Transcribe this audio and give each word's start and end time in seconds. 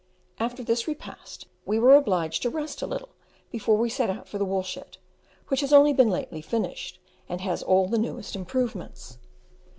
After 0.39 0.63
this 0.63 0.87
repast 0.87 1.45
we 1.63 1.77
were 1.77 1.93
obliged 1.95 2.41
to 2.41 2.49
rest 2.49 2.81
a 2.81 2.87
little 2.87 3.09
before 3.51 3.77
we 3.77 3.87
set 3.87 4.09
out 4.09 4.27
for 4.27 4.39
the 4.39 4.45
wool 4.45 4.63
shed, 4.63 4.97
which 5.49 5.59
has 5.59 5.71
only 5.71 5.93
been 5.93 6.09
lately 6.09 6.41
finished, 6.41 6.97
and 7.29 7.39
has 7.41 7.61
all 7.61 7.87
the 7.87 7.99
newest 7.99 8.35
improvements. 8.35 9.19